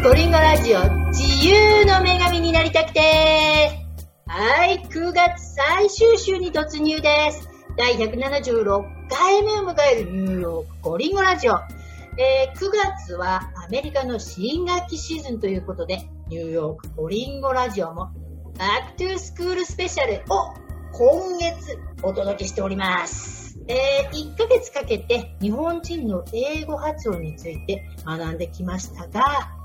[0.00, 0.78] ゴリンゴラジオ
[1.08, 3.84] 自由の女神になりたくて
[4.28, 7.48] はい、9月最終週に突入です。
[7.76, 11.58] 第176回目を迎えるニューヨークゴリンゴラジオ。
[12.16, 18.12] えー9月はアメリカの新学期シーズンということで、ニューヨークゴリンゴラジオも
[18.56, 20.54] バックトゥースクールスペシャルを
[20.92, 23.58] 今月お届けしております。
[23.66, 29.58] えー1ヶ月かけて日本人の英語発音について学んできましたが、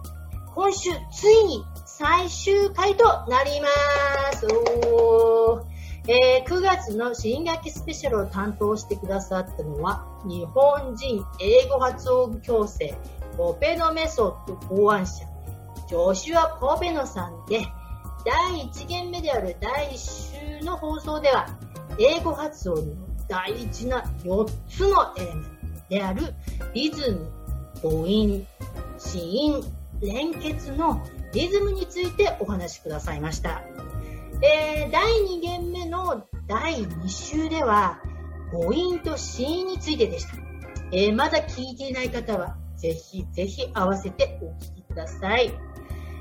[0.56, 3.68] 今週ついに最終回となりま
[4.34, 4.48] す。
[6.08, 12.94] えー9月の新学期スペシャルを担当してくださったのは日本人英語発音矯正
[13.38, 15.26] ポペノメソッド考案者
[15.88, 17.62] ジョシュア・ポペノさんで
[18.26, 21.48] 第1限目である第1週の放送では
[21.98, 22.96] 英語発音の
[23.30, 25.50] 大事な4つのエレメント
[25.90, 26.34] である
[26.74, 27.32] リズム、
[27.82, 28.46] 母音、
[28.98, 29.64] 子音、
[30.04, 31.02] 連結の
[31.32, 33.64] リズムについてお話しくださいました。
[34.42, 38.00] えー第2限目の第2週では
[38.52, 40.36] 母音と子音についてでした。
[40.92, 45.52] えーまだ聞いていない方はぜひぜひ合わせてお聞きください。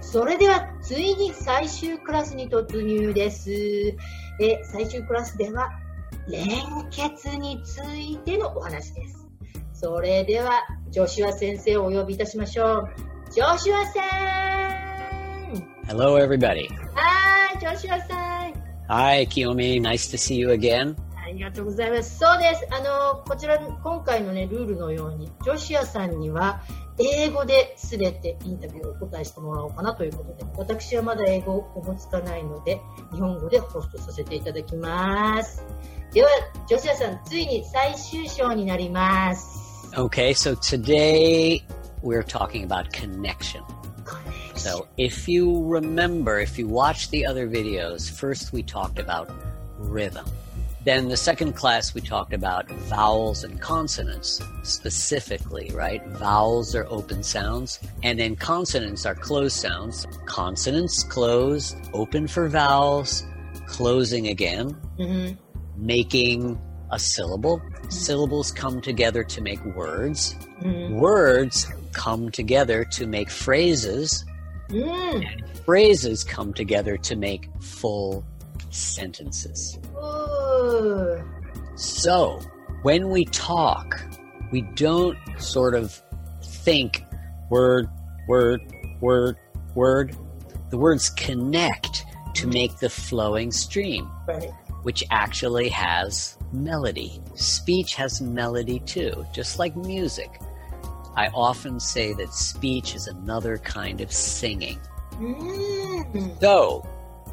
[0.00, 3.50] それではついに最終クラスに突入です。
[3.52, 5.70] えー最終クラスでは
[6.28, 6.46] 連
[6.90, 9.26] 結についてのお話です。
[9.74, 13.11] それでは、ジョシュア先生をお呼びいたしましょう。
[13.32, 14.00] ジョシュアさ
[15.48, 16.68] ん Hello, everybody.
[16.94, 18.14] はーい、ジョシュアさ
[18.46, 18.52] ん
[18.88, 19.80] Hi, Kiyomi.
[19.80, 20.94] Nice to see you again.
[21.16, 22.18] ありがとうございます。
[22.18, 22.66] そうです。
[22.70, 26.60] あの、こちら、今回のね、ルールのように、ジョシュアさんには、
[26.98, 32.82] 英語で全てインタビューをお答えしてもらおうかなということで、私はまだ英語を思いつかないので、
[33.14, 35.64] 日本語でホストさせていただきます。
[36.12, 36.28] では、
[36.68, 39.90] ジョシュアさん、ついに最終章になります。
[39.94, 41.62] Okay, so today
[42.02, 43.62] we're talking about connection.
[44.54, 49.30] So if you remember, if you watch the other videos, first we talked about
[49.78, 50.26] rhythm.
[50.84, 56.04] Then the second class we talked about vowels and consonants specifically, right?
[56.08, 60.06] Vowels are open sounds and then consonants are closed sounds.
[60.26, 63.24] Consonants closed, open for vowels,
[63.66, 65.28] closing again, mm-hmm.
[65.28, 65.38] うん、
[65.76, 66.58] making
[66.90, 70.34] a syllable syllables come together to make words.
[70.60, 70.94] Mm-hmm.
[70.94, 74.24] Words come together to make phrases.
[74.68, 75.64] Mm.
[75.64, 78.24] Phrases come together to make full
[78.70, 79.78] sentences.
[79.96, 81.22] Ooh.
[81.74, 82.40] So,
[82.82, 84.02] when we talk,
[84.50, 86.02] we don't sort of
[86.42, 87.04] think
[87.50, 87.88] word,
[88.28, 88.60] word,
[89.00, 89.36] word,
[89.74, 90.16] word.
[90.70, 92.04] The words connect
[92.34, 94.50] to make the flowing stream, right.
[94.82, 97.20] which actually has melody.
[97.34, 100.40] Speech has melody too, just like music.
[101.14, 104.78] I often say that speech is another kind of singing.
[105.14, 106.40] Mm.
[106.40, 106.86] So,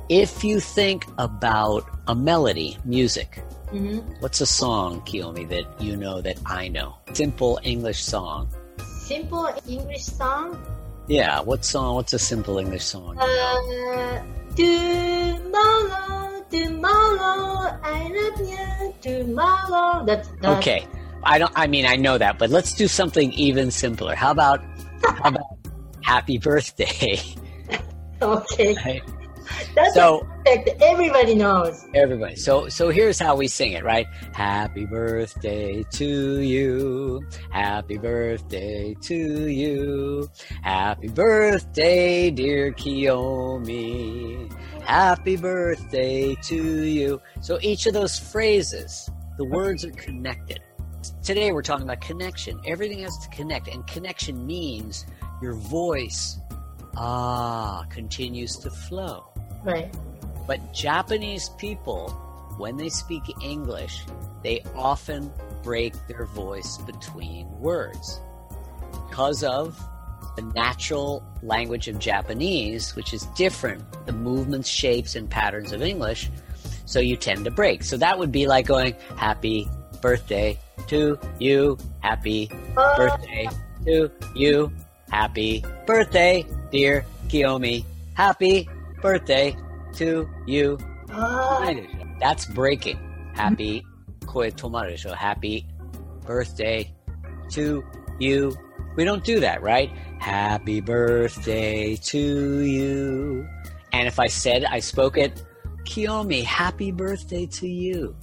[0.10, 4.00] if you think about a melody, music, mm-hmm.
[4.20, 6.96] what's a song, Kiyomi, that you know that I know?
[7.14, 8.50] Simple English song.
[9.06, 10.58] Simple English song?
[11.08, 11.96] Yeah, what song?
[11.96, 13.18] What's a simple English song?
[13.18, 14.24] Uh,
[14.56, 20.06] tomorrow tomorrow, I love you, tomorrow.
[20.06, 20.88] That's, that's Okay.
[21.24, 24.16] I don't I mean I know that, but let's do something even simpler.
[24.16, 24.64] How about
[25.04, 25.58] how about
[26.02, 27.20] happy birthday?
[28.22, 28.76] Okay.
[28.84, 29.02] Right?
[29.76, 30.82] That's So perfect.
[30.82, 31.86] Everybody knows.
[31.94, 32.36] everybody.
[32.36, 34.08] So so here's how we sing it, right?
[34.34, 37.22] Happy birthday to you.
[37.52, 40.30] Happy birthday to you.
[40.64, 44.52] Happy birthday, dear Kiyomi.
[44.84, 47.22] Happy birthday to you.
[47.42, 50.60] So each of those phrases, the words are connected.
[51.24, 52.60] Today we're talking about connection.
[52.66, 55.06] Everything has to connect, and connection means
[55.42, 56.40] your voice
[56.98, 59.26] ah continues to flow.
[59.64, 59.94] Right.
[60.48, 62.10] But Japanese people,
[62.58, 64.04] when they speak English,
[64.44, 65.32] they often
[65.64, 68.20] break their voice between words
[69.10, 69.80] because of
[70.36, 76.30] the natural language of Japanese, which is different, the movements, shapes, and patterns of English.
[76.86, 77.84] So you tend to break.
[77.84, 79.70] So that would be like going, Happy
[80.02, 80.58] birthday
[80.88, 83.48] to you, happy birthday
[83.86, 84.72] to you.
[85.12, 87.84] Happy birthday, dear Kiyomi.
[88.14, 88.70] Happy
[89.02, 89.56] birthday
[89.94, 90.78] to you.
[91.12, 91.74] uh,
[92.20, 93.00] That's breaking.
[93.34, 93.86] Happy
[94.26, 95.14] koe tomaru.
[95.16, 95.66] Happy
[96.26, 96.94] birthday
[97.52, 97.84] to
[98.20, 98.56] you.
[98.96, 99.90] We don't do that, right?
[100.20, 103.48] Happy birthday to you.
[103.94, 105.44] And if I said I spoke it,
[105.86, 108.16] Kiyomi, happy birthday to you.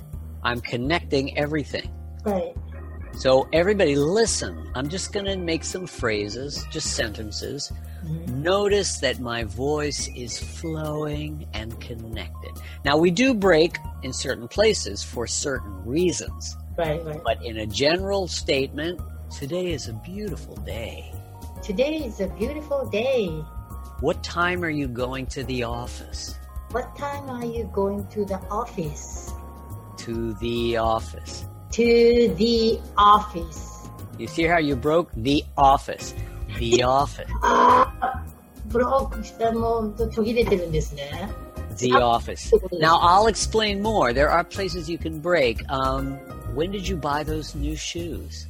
[0.42, 1.90] I'm connecting everything.
[2.24, 2.54] right.
[3.14, 4.70] So everybody listen.
[4.74, 7.72] I'm just going to make some phrases, just sentences.
[8.28, 12.52] Notice that my voice is flowing and connected.
[12.84, 17.20] Now we do break in certain places for certain reasons, Right, right.
[17.24, 19.00] but in a general statement,
[19.36, 21.12] today is a beautiful day.
[21.62, 23.26] Today is a beautiful day.
[24.00, 26.38] What time are you going to the office?
[26.70, 29.32] What time are you going to the office?
[29.98, 31.46] To the office.
[31.72, 33.88] To the office.
[34.18, 36.14] You see how you broke the office.
[36.59, 37.25] The office.
[37.41, 38.23] ああ、
[38.67, 41.29] ブロックしたもう途切れてるんですね。
[41.77, 42.51] The office.
[42.79, 44.13] Now I'll explain more.
[44.13, 45.63] There are places you can break.
[45.69, 46.19] Um,
[46.53, 48.47] when did you buy those new shoes?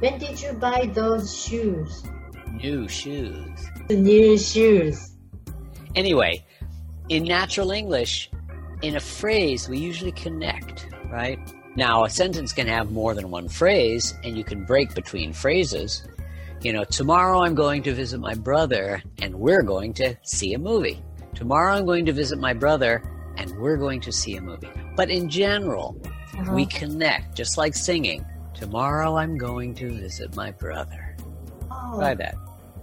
[0.00, 2.04] When did you buy those shoes?
[2.52, 3.50] New shoes.
[3.88, 5.12] The new shoes.
[5.94, 6.44] Anyway,
[7.08, 8.30] in natural English,
[8.82, 11.38] in a phrase, we usually connect, right?
[11.76, 16.06] Now, a sentence can have more than one phrase, and you can break between phrases.
[16.61, 20.59] You know, tomorrow I'm going to visit my brother, and we're going to see a
[20.59, 21.01] movie.
[21.35, 23.03] Tomorrow I'm going to visit my brother,
[23.37, 24.69] and we're going to see a movie.
[24.95, 25.95] But in general,
[26.37, 26.53] Uh-huh.
[26.53, 28.25] we connect, just like singing.
[28.53, 31.15] Tomorrow I'm going to visit my brother.
[31.71, 32.35] Oh, Try that.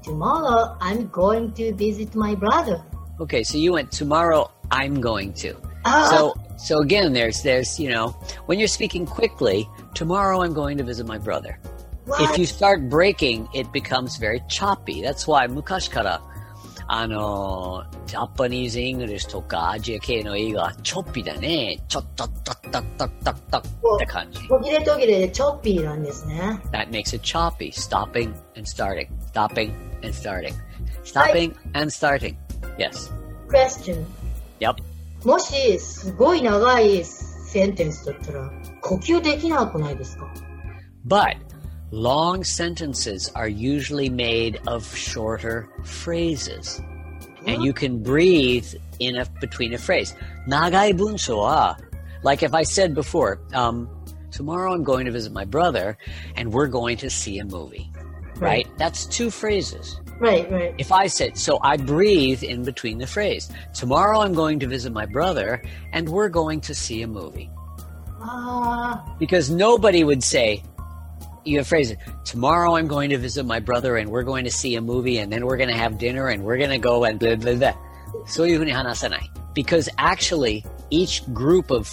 [0.03, 2.83] tomorrow I'm going to visit my brother.
[3.21, 5.55] Okay, so you went tomorrow I'm going to.
[5.85, 8.09] Ah, So so again there's there's you know
[8.47, 11.59] when you're speaking quickly, tomorrow I'm going to visit my brother.
[12.06, 12.22] what?
[12.22, 15.02] If you start breaking, it becomes very choppy.
[15.02, 16.22] That's why 昔から
[16.92, 21.84] あのジャパニーズ・イングリッシュとかアジア系の映画はチョッピーだね。
[21.88, 23.58] ちょっとっとっとっとっとっと
[23.96, 24.48] って感じ。
[24.48, 26.60] 途切れ途切れでチョッピーなんですね。
[26.72, 27.72] That makes it choppy.
[27.72, 29.08] Stopping and starting.
[29.32, 30.54] Stopping and starting.
[31.04, 32.36] Stopping and starting.
[32.80, 33.12] Yes.
[33.50, 34.06] Question.
[34.60, 34.78] Yep.
[35.26, 38.52] もし、すごい長いセンテンスだったら、
[38.82, 40.28] 呼吸できなくないですか
[41.06, 41.38] But
[41.95, 46.83] Long sentences are usually made of shorter phrases.
[47.47, 48.67] And you can breathe
[48.99, 50.13] in a, between a phrase.
[50.49, 51.77] Nagai bunso wa.
[52.25, 53.89] Like if I said before, um,
[54.33, 55.97] tomorrow I'm going to visit my brother
[56.35, 57.89] and we're going to see a movie.
[58.39, 58.41] Right?
[58.41, 58.69] right.
[58.77, 60.01] That's two phrases.
[60.19, 60.75] Right, right.
[60.79, 63.49] If I said, so I breathe in between the phrase.
[63.73, 65.63] Tomorrow I'm going to visit my brother
[65.93, 67.49] and we're going to see a movie.
[68.21, 70.65] Uh, because nobody would say,
[71.45, 74.75] you phrase it tomorrow i'm going to visit my brother and we're going to see
[74.77, 77.19] a movie and then we're going to have dinner and we're going to go and
[77.19, 77.75] blah blah blah.
[78.27, 81.93] So you hanasanai because actually each group of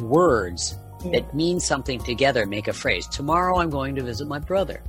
[0.00, 0.76] words
[1.12, 3.06] that mean something together make a phrase.
[3.06, 4.82] Tomorrow i'm going to visit my brother.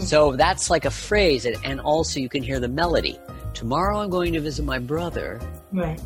[0.00, 3.18] So that's like a phrase and also you can hear the melody.
[3.54, 5.40] Tomorrow i'm going to visit my brother
[5.72, 6.00] right.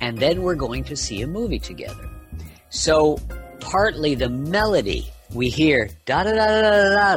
[0.00, 2.08] and then we're going to see a movie together.
[2.70, 3.18] So
[3.64, 7.16] partly the melody we hear da da da da da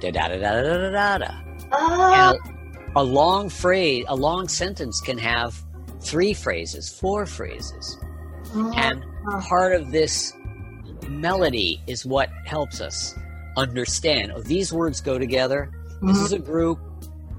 [0.00, 1.34] da da da da da da da da.
[1.70, 2.38] あ And
[2.96, 5.54] a, a long phrase, a long sentence can have
[6.00, 7.98] three phrases, four phrases,
[8.54, 8.72] あ。
[8.76, 9.04] and
[9.48, 10.34] part of this
[11.08, 13.14] melody is what helps us
[13.56, 14.32] understand.
[14.34, 15.70] Oh, these words go together.
[16.02, 16.78] This is a group.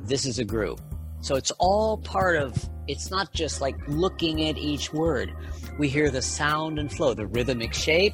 [0.06, 0.80] This is a group.
[1.22, 2.54] So it's all part of.
[2.88, 5.34] It's not just like looking at each word.
[5.80, 8.14] We hear the sound and flow, the rhythmic shape.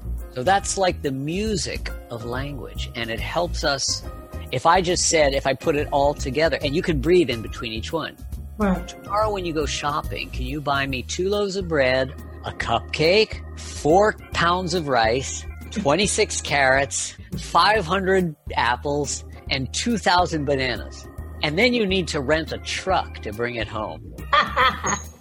[0.33, 4.03] So that's like the music of language, and it helps us.
[4.51, 7.41] If I just said, if I put it all together, and you can breathe in
[7.41, 8.15] between each one.
[8.57, 8.87] Right.
[8.87, 12.13] Tomorrow, when you go shopping, can you buy me two loaves of bread,
[12.45, 21.07] a cupcake, four pounds of rice, 26 carrots, 500 apples, and 2,000 bananas?
[21.43, 24.13] And then you need to rent a truck to bring it home.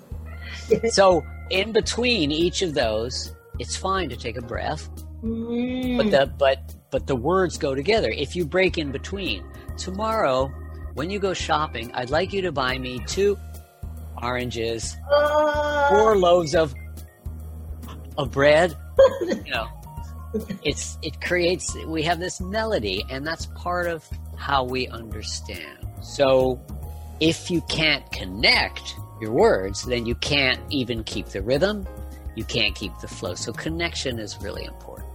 [0.90, 4.88] So, in between each of those, it's fine to take a breath.
[5.22, 5.98] Mm.
[5.98, 8.10] But the but but the words go together.
[8.10, 9.44] If you break in between,
[9.76, 10.50] tomorrow
[10.94, 13.38] when you go shopping, I'd like you to buy me two
[14.20, 15.88] oranges, uh.
[15.90, 16.74] four loaves of
[18.16, 18.76] of bread.
[19.20, 19.68] you know,
[20.64, 25.86] it's it creates we have this melody, and that's part of how we understand.
[26.02, 26.58] So,
[27.20, 31.86] if you can't connect your words, then you can't even keep the rhythm
[32.36, 33.34] you can't keep the flow.
[33.34, 35.08] So connection is really important.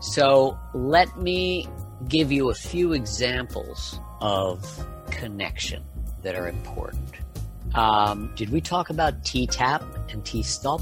[0.00, 1.68] So let me
[2.08, 5.82] give you a few examples of connection
[6.22, 7.14] that are important.
[7.74, 10.80] Um, did we talk about T tap and T stop?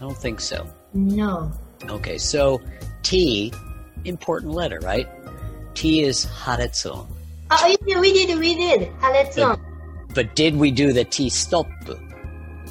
[0.00, 0.66] I don't think so.
[0.92, 1.52] No.
[1.88, 2.60] Okay, so
[3.02, 3.52] T,
[4.04, 5.08] important letter, right?
[5.74, 7.06] T is haretsun.
[7.50, 8.90] Oh, yeah, we did, we did.
[8.98, 9.60] Haretsun.
[10.14, 11.66] But did we do the T stop?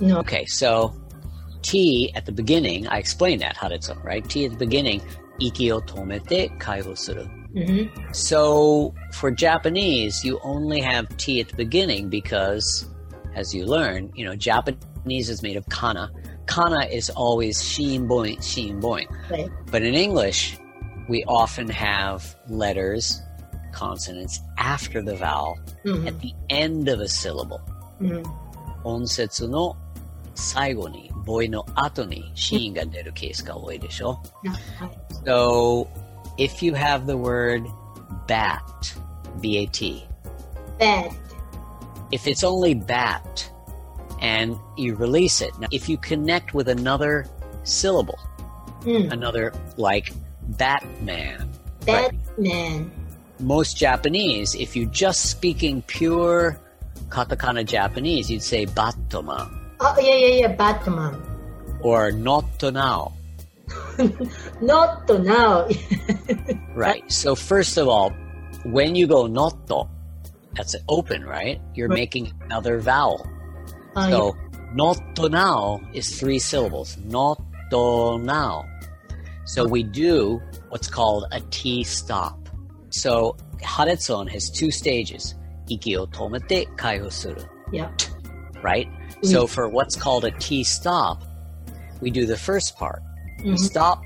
[0.02, 0.20] No.
[0.20, 0.94] Okay, so
[1.64, 4.28] T at the beginning, I explained that, Haritsu, right?
[4.30, 5.02] T at the beginning,
[5.42, 7.26] iki o tomete kaiho suru.
[7.56, 8.14] Mm-hmm.
[8.14, 12.88] So for Japanese, you only have T at the beginning because,
[13.36, 16.12] as you learn, you know, Japanese is made of kana.
[16.46, 19.08] Kana is always shin boing, shin boing.
[19.30, 19.50] Right.
[19.72, 20.58] But in English,
[21.08, 23.22] we often have letters,
[23.72, 26.08] consonants after the vowel mm-hmm.
[26.08, 27.62] at the end of a syllable.
[28.02, 28.88] Mm-hmm.
[28.88, 29.78] Onsetsu no
[30.35, 34.99] 最後に、母音の後に子音が出るケースが多いでしょあはい。
[35.25, 35.89] So,
[36.39, 37.65] if you have the word
[38.27, 38.63] bat,
[39.41, 40.07] B-A-T,
[40.79, 41.11] bad.
[42.13, 43.51] if it's only bat
[44.21, 47.27] and you release it, now if you connect with another
[47.65, 48.19] syllable,
[48.87, 49.13] うん。
[49.13, 50.13] another like
[50.57, 51.49] Batman,
[51.85, 52.91] Batman.
[53.41, 56.59] most Japanese, if you just speaking pure
[57.09, 61.20] katakana Japanese, you'd say Batman Oh yeah, yeah, yeah, Batman.
[61.82, 63.12] Or not to now.
[64.62, 65.68] not to now.
[66.74, 67.04] right.
[67.12, 68.16] So first of all,
[68.64, 69.84] when you go not to,
[70.56, 71.60] that's open, right?
[71.76, 72.00] You're right.
[72.00, 73.28] making another vowel.
[73.98, 74.60] Uh, so yeah.
[74.74, 76.96] not to now is three syllables.
[77.04, 78.64] Not to now.
[79.44, 82.40] So we do what's called a T stop.
[82.90, 85.36] So Haretson has two stages.
[85.70, 87.44] Iki o tomete kaiho suru.
[87.74, 87.92] Yeah.
[88.62, 88.88] Right?
[89.23, 89.27] Right?
[89.27, 91.23] So for what's called a T stop,
[92.01, 93.03] we do the first part.
[93.43, 93.99] We うん stop,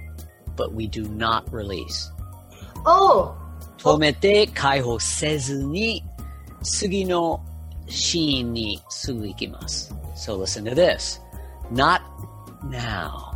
[0.56, 2.10] but we do not release.
[2.84, 3.34] おう
[3.78, 6.04] 止めて解放せずに
[6.62, 7.44] 次の
[7.88, 9.94] シーンにすぐ行きます。
[10.14, 11.20] So listen to this.
[11.72, 12.00] Not
[12.64, 13.32] now.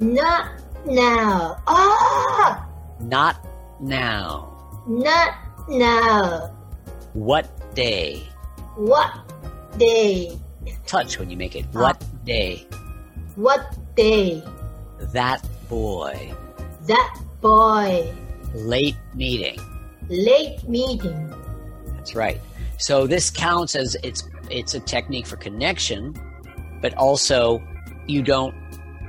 [0.00, 0.46] not
[0.86, 1.56] now.
[1.66, 2.66] あ
[3.00, 3.36] Not
[3.80, 4.46] now.
[4.46, 4.50] あ
[4.86, 5.34] not
[5.68, 6.50] now.
[7.14, 8.22] What day?
[8.76, 9.10] What
[9.78, 10.38] day?
[10.85, 11.65] Touch when you make it.
[11.75, 11.81] Ah.
[11.81, 12.67] What day?
[13.35, 14.43] What day?
[14.99, 16.33] That boy.
[16.83, 18.13] That boy.
[18.53, 19.59] Late meeting.
[20.09, 21.33] Late meeting.
[21.87, 22.39] That's right.
[22.77, 26.15] So this counts as it's it's a technique for connection,
[26.81, 27.61] but also
[28.07, 28.55] you don't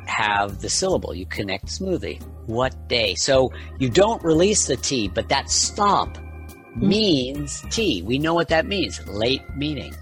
[0.06, 1.14] have the syllable.
[1.14, 2.20] You connect smoothly.
[2.46, 3.14] What day?
[3.14, 6.88] So you don't release the T, but that stop hmm.
[6.88, 8.02] means T.
[8.02, 9.06] We know what that means.
[9.06, 9.94] Late meeting.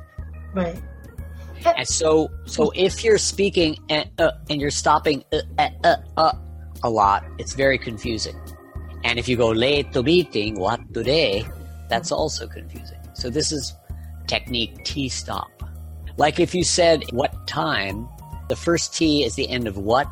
[0.54, 0.80] Right.
[1.66, 6.32] And so, so if you're speaking and, uh, and you're stopping uh, eh, uh, uh,
[6.82, 8.38] a lot, it's very confusing.
[9.04, 11.46] And if you go late to meeting, what today?
[11.88, 12.98] That's also confusing.
[13.14, 13.74] So this is
[14.26, 15.50] technique T stop.
[16.16, 18.08] Like if you said what time,
[18.48, 20.06] the first T is the end of what.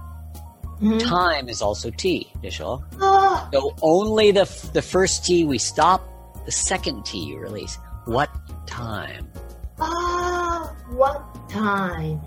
[0.80, 0.99] Mm-hmm.
[0.99, 2.82] Time is also T, Vishal.
[3.00, 3.49] Ah.
[3.52, 6.00] So only the the first T we stop,
[6.47, 7.78] the second T you release.
[8.06, 8.30] What
[8.66, 9.30] time?
[9.78, 12.20] Ah あ what time?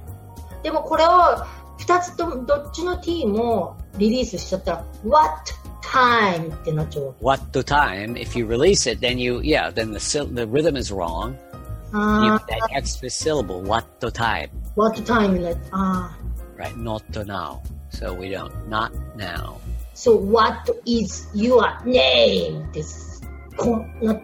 [0.62, 1.10] でもこれを
[1.78, 5.30] 二つともどっちの t もリリースしちゃったら what
[5.82, 7.24] time ってなっちゃうわけ。
[7.24, 8.14] What the time?
[8.14, 11.34] If you release it, then you yeah, then the syl- the rhythm is wrong.
[11.92, 13.62] Youあ have that extra syllable.
[13.62, 14.50] What the time?
[14.76, 16.76] あ what time ねああ Right?
[16.76, 17.60] Not the now.
[17.90, 18.52] So we don't.
[18.68, 19.56] Not now.
[19.94, 22.70] So what is your name?
[22.72, 23.22] です。
[23.56, 24.22] こんなって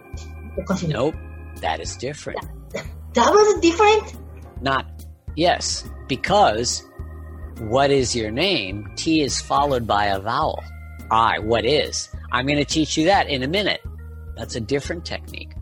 [0.57, 0.95] おかしいね。
[0.95, 1.15] Nope.
[1.61, 2.37] That is different.
[3.14, 4.16] That was different?
[4.60, 4.86] Not
[5.36, 6.84] yes, because
[7.58, 8.90] what is your name?
[8.96, 10.62] T is followed by a vowel.
[11.10, 11.38] I.
[11.38, 12.08] What is?
[12.32, 13.82] I'm going to teach you that in a minute.
[14.36, 15.52] That's a different technique.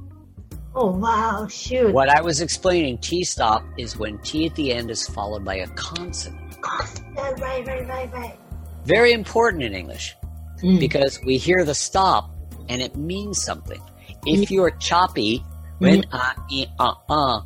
[0.75, 1.92] Oh wow, shoot.
[1.92, 5.57] What I was explaining, T stop, is when T at the end is followed by
[5.57, 6.57] a consonant.
[6.62, 8.38] Right, right, right, right, right.
[8.85, 10.14] Very important in English.
[10.62, 12.30] うん because we hear the stop
[12.69, 13.80] and it means something.
[14.26, 15.42] If you're choppy,
[15.80, 16.08] when mm.
[16.12, 16.70] I mm.
[16.78, 17.40] uh, uh,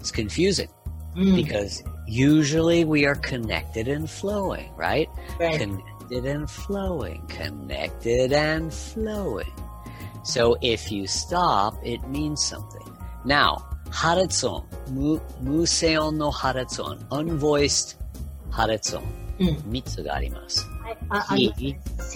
[0.00, 0.68] it's confusing
[1.16, 1.36] mm.
[1.36, 5.08] because usually we are connected and flowing, right?
[5.38, 5.58] right?
[5.60, 9.52] Connected and flowing, connected and flowing.
[10.24, 12.90] So if you stop, it means something.
[13.24, 14.66] Now, haretson,
[15.44, 17.94] museon no haretson, unvoiced
[18.50, 19.06] haretson,
[19.38, 19.64] mm.
[19.66, 20.66] mitsu ga arimasu.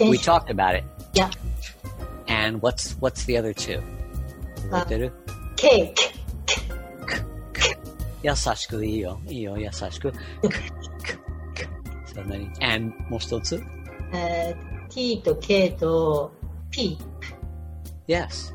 [0.09, 0.83] We talked about it.
[1.13, 1.31] Yeah.
[2.27, 3.81] And what's what's the other two?
[4.71, 4.83] Uh,
[5.60, 6.16] えてるケーキ。
[8.22, 9.20] 優しくいいよ。
[9.26, 10.12] いいよ、優しく。
[10.12, 10.14] So
[12.14, 12.48] そんなに。
[12.60, 13.62] and もう一つ
[14.12, 16.32] えー t と k と
[16.70, 16.98] p.
[18.08, 18.54] Yes.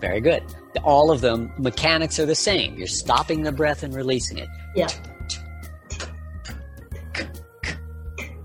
[0.00, 0.42] Very good.
[0.84, 2.76] All of them, mechanics are the same.
[2.76, 4.48] You're stopping the breath and releasing it.
[4.76, 4.88] Yeah.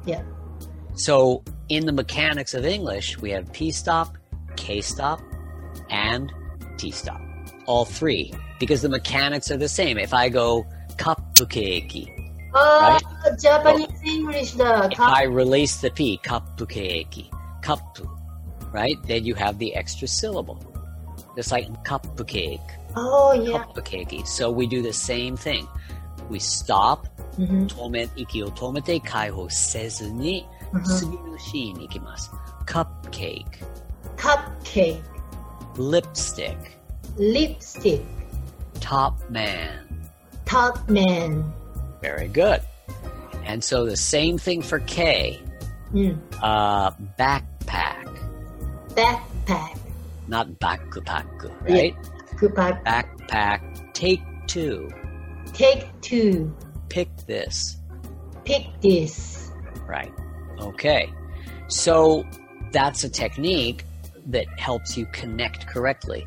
[0.06, 0.24] Yeah.
[0.96, 4.18] So, in the mechanics of English, we have P stop,
[4.56, 5.22] K stop,
[5.90, 6.32] and
[6.78, 7.17] T stop.
[7.69, 9.99] all three because the mechanics are the same.
[9.99, 12.11] If I go cupcake,
[12.55, 13.39] oh, right?
[13.39, 17.31] Japanese English the If I release the p cupcake,
[17.63, 17.99] cup,
[18.73, 18.97] right?
[19.07, 20.59] Then you have the extra syllable,
[21.37, 22.69] just like cupcake.
[22.97, 24.27] Oh yeah, cupcake.
[24.27, 25.69] So we do the same thing.
[26.29, 27.07] We stop.
[27.39, 27.67] Mm-hmm.
[27.67, 30.83] 止め息を止めて解放せずに、mm-hmm.
[30.83, 32.33] 次のシーンに行きます。
[32.67, 33.45] Cupcake.
[34.17, 35.01] Cupcake.
[35.77, 36.78] Lipstick
[37.19, 38.03] lipstick.
[38.81, 39.87] Top man.
[40.47, 41.53] Top man.
[42.01, 42.63] Very good.
[43.45, 45.41] And so the same thing for K.
[45.93, 46.19] Mm.
[46.43, 48.19] Uh, backpack.
[48.91, 49.79] Backpack.
[50.29, 51.95] Not backpack, right?
[51.95, 52.49] Yeah.
[52.49, 53.93] Backpack.
[53.95, 54.91] Take two.
[55.53, 56.55] Take two.
[56.89, 57.79] Pick this.
[58.45, 59.51] Pick this.
[59.87, 60.13] Right.
[60.61, 61.11] Okay.
[61.69, 62.25] So
[62.71, 63.85] that's a technique
[64.27, 66.27] that helps you connect correctly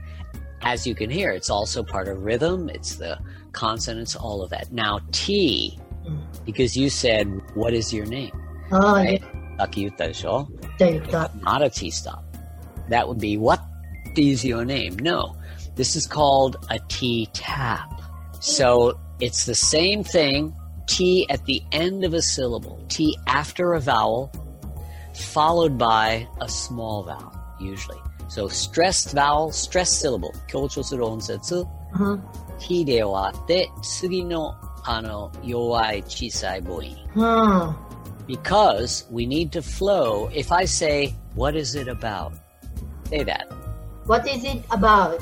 [0.64, 3.20] as you can hear, it's also part of rhythm, it's the
[3.52, 4.72] consonants, all of that.
[4.72, 6.46] Now, T, mm.
[6.46, 8.32] because you said, What is your name?
[8.72, 9.22] Oh, right?
[9.22, 9.30] yeah.
[11.42, 12.24] Not a T stop.
[12.90, 13.62] That would be, What
[14.16, 14.98] is your name?
[14.98, 15.36] No.
[15.76, 18.02] This is called a T tap.
[18.40, 20.54] So it's the same thing,
[20.88, 24.32] T at the end of a syllable, T after a vowel,
[25.14, 28.00] followed by a small vowel, usually.
[28.31, 31.67] So stressed vowel, stressed syllable, 強調する音節、
[31.99, 32.23] うん
[32.59, 36.85] T で終わって、次のあの弱い小さい母音。
[37.15, 37.23] う
[37.73, 37.77] ん。
[38.27, 40.29] Because we need to flow.
[40.33, 42.33] If I say, What is it about?
[43.11, 43.47] Say that.
[44.07, 45.21] What is it about?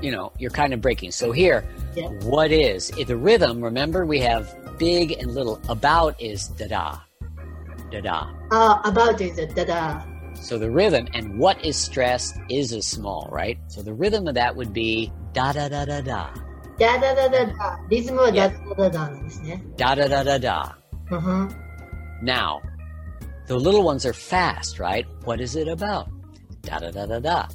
[0.00, 1.10] You know, you're kind of breaking.
[1.10, 2.08] So here, Yeah.
[2.24, 2.90] what is?
[2.98, 4.46] In the rhythm, remember we have
[4.78, 5.58] big and little.
[5.68, 6.98] About is da da.
[7.90, 8.26] Da da.
[8.50, 10.06] ああ、about is it, だだ。
[10.40, 13.58] So the rhythm and what is stressed is a small, right?
[13.68, 16.30] So the rhythm of that would be da da da da da.
[16.78, 17.80] だだだだだ。
[17.88, 19.62] リズムはだだだだなんですね。
[19.76, 20.76] Da da da da da.
[21.10, 21.48] うんふん
[22.22, 22.60] Now,
[23.46, 25.06] the little ones are fast, right?
[25.24, 26.08] What is it about?
[26.62, 27.48] Da da da da da.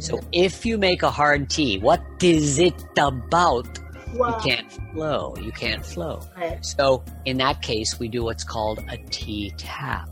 [0.00, 3.66] So if you make a hard T, what is it about?
[4.12, 5.34] You わ can't flow.
[5.40, 6.20] You can't flow.
[6.34, 6.58] はい。
[6.62, 10.08] So in that case, we do what's called a T tap.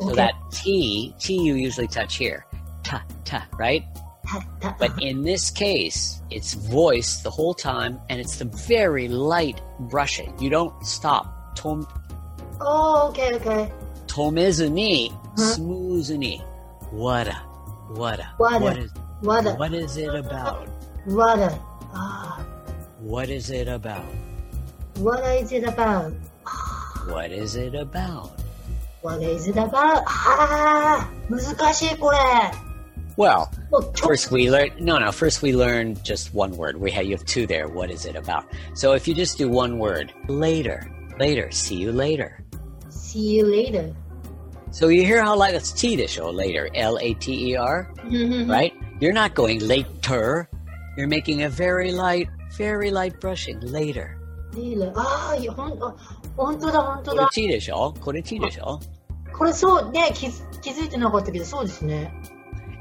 [0.00, 0.16] So okay.
[0.16, 2.46] that T, T you usually touch here.
[2.82, 3.84] Ta, ta, right?
[4.26, 9.08] Ta, ta, but in this case, it's voiced the whole time and it's the very
[9.08, 10.34] light brushing.
[10.40, 11.56] You don't stop.
[11.56, 11.86] Tom.
[12.60, 13.72] Oh, okay, okay.
[14.06, 15.56] Tomizuni, huh?
[15.56, 16.44] smoothuni.
[16.92, 17.34] Wada,
[17.88, 20.68] What a, What is, a, What is it about?
[21.06, 21.58] Wada.
[21.92, 22.44] Ah.
[23.00, 24.04] What is it about?
[24.96, 26.12] What is it about?
[27.08, 28.43] what is it about?
[29.03, 30.03] What is it about?
[30.05, 32.17] ああ、難しいこれ。
[33.17, 36.77] Well, もうちょ first we learn, no, no, first we learn just one word.
[36.79, 37.67] We have, you have two there.
[37.67, 38.45] What is it about?
[38.75, 42.43] So if you just do one word, later, later, see you later.
[42.89, 43.93] See you later.
[44.71, 47.91] So you hear how light that's T to show later, L A T E R,
[48.45, 48.73] right?
[49.01, 50.47] You're not going later.
[50.95, 54.17] You're making a very light, very light brushing later.
[54.94, 55.94] ああ、いやほん、あ
[56.36, 57.28] ほんとだ、ほんとこれだ。
[57.32, 58.80] T でしょこれ T でしょ
[59.36, 62.12] これそうね、気づ気づいてなかったけど、そうですね。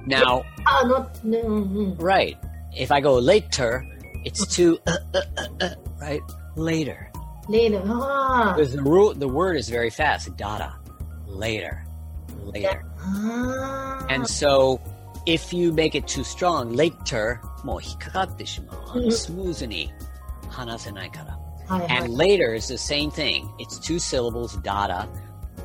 [0.07, 1.97] Now, あの、ね、うんうん。
[1.97, 2.37] right,
[2.75, 3.83] if I go later,
[4.25, 6.21] it's too, uh, uh, uh, uh, right?
[6.55, 7.13] Later.
[7.49, 7.81] later.
[7.85, 10.35] あ Because the, ru- the word is very fast.
[10.37, 10.75] Dada.
[11.27, 11.83] Later.
[12.45, 12.83] Later.
[12.99, 14.05] あ。
[14.07, 14.13] ああ。
[14.13, 14.79] And so,
[15.25, 19.11] if you make it too strong, later, もう引っかかってしまう。
[19.11, 19.91] スムーズに
[20.49, 21.39] 話せないから。
[21.66, 23.48] はいはい And later is the same thing.
[23.58, 25.06] It's two syllables, dada.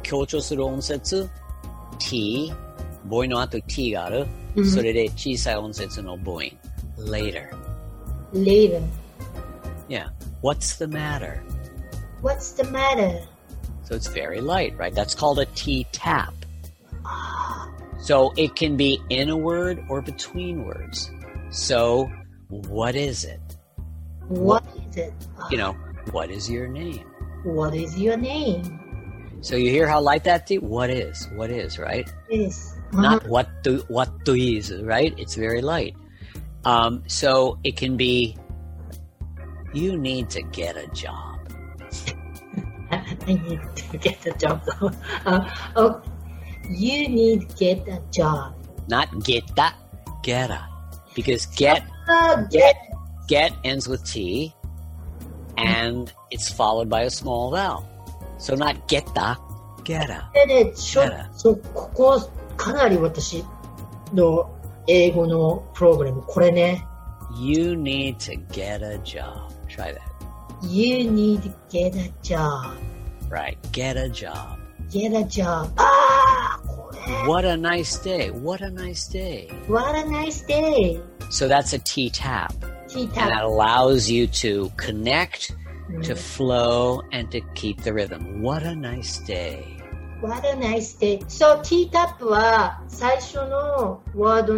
[0.04, 1.30] 強調する音節、
[2.00, 2.54] t。
[3.10, 4.28] 母音の後 t がある。
[4.56, 6.44] うんそれで小さい音節の母音。
[6.98, 7.50] later.
[8.34, 8.82] later.
[9.88, 10.10] Yeah.
[10.42, 11.42] What's the matter?
[12.22, 13.22] What's the matter?
[13.84, 14.94] So it's very light, right?
[14.94, 16.34] That's called a T tap.
[18.00, 21.12] So it can be in a word or between words.
[21.52, 22.10] So
[22.50, 23.40] what is it?
[24.28, 25.14] What is it?
[25.50, 25.76] You know,
[26.13, 27.05] what is your name?
[27.45, 28.79] What is your name?
[29.41, 30.59] So you hear how light that T?
[30.59, 31.29] What is?
[31.35, 32.11] What is, right?
[32.29, 32.75] Yes.
[32.93, 35.15] Not what do what do is, right?
[35.17, 35.95] It's very light.
[36.65, 38.37] Um, so it can be
[39.73, 41.39] you need to get a job.
[42.91, 44.63] I need to get a job.
[45.27, 46.03] uh, oh,
[46.69, 48.55] you need get a job.
[48.89, 49.77] Not get that,
[50.23, 50.67] get a.
[51.15, 52.75] Because get Uh, get.
[53.29, 54.55] get ends with T
[55.58, 57.86] and it's followed by a small vowel.
[58.38, 59.38] So not geta,
[59.84, 60.30] geta.
[60.34, 63.44] でね、ちょあらそう、ここ、かなり私
[64.14, 64.50] の
[64.88, 66.86] 英語のプログラム、これね、
[67.36, 69.52] You need to get a job.
[69.68, 70.02] Try that.
[70.62, 72.76] You need to get a job.
[73.30, 73.58] Right.
[73.72, 74.60] Get a job.
[74.90, 75.72] Get a job.
[75.78, 77.00] ああ、これ。
[77.28, 78.32] What a nice day.
[78.32, 79.50] What a nice day.
[79.68, 81.02] What a nice day.
[81.30, 82.54] So that's a T tap.
[82.98, 83.46] 聞い And that た。
[83.46, 85.54] allows you to connect,
[85.90, 88.42] うん to flow, and to keep the rhythm.
[88.42, 89.64] What a nice day.
[90.22, 91.20] What a nice day.
[91.28, 94.54] So, T タップは最初のワード、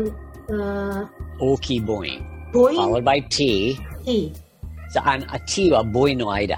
[0.54, 1.08] uh,
[1.40, 2.24] Oki boing.
[2.54, 3.78] ボイン Followed by T.
[4.06, 4.34] T.
[4.94, 6.58] So on a T wa boy no aida.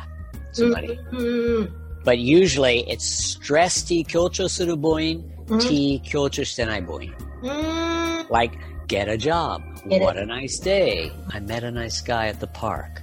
[0.60, 0.98] うん Somebody.
[1.14, 1.70] うんうん。
[2.04, 5.60] But usually it's stress T kyocho suru boing, Mhm.
[5.62, 7.12] T kyocho shitenai boing.
[7.44, 8.28] うーん。
[8.30, 8.58] Like,
[8.92, 9.62] get a job.
[9.90, 10.06] Get it.
[10.06, 11.12] what a nice day.
[11.30, 13.02] I met a nice guy at the park.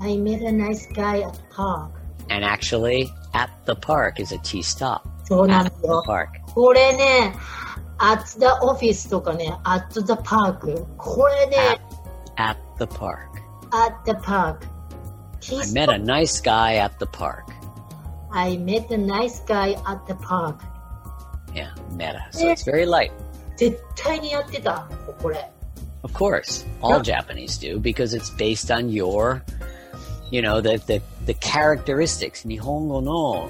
[0.00, 1.92] I met a nice guy at the park.
[2.30, 5.02] And actually, at the park is a T stop.
[5.24, 6.02] そうなん At だ the よ。
[6.06, 6.28] park.
[6.54, 7.34] これね、
[7.98, 10.84] at the office とかね、at the park。
[10.96, 11.80] これね、
[12.36, 13.28] At the park.
[13.72, 14.66] at the park.
[15.40, 17.44] T I met a nice guy at the park.
[18.32, 20.60] I met a nice guy at the park.
[21.54, 22.20] Yeah, meta.
[22.32, 23.12] So it's very light.
[23.57, 24.87] 絶対にやってた、
[25.21, 25.49] これ。
[26.03, 27.01] Of course, all.
[27.01, 29.41] Japanese do because it's based on your,
[30.29, 32.47] you know, the the, the characteristics.
[32.47, 33.49] 日本語の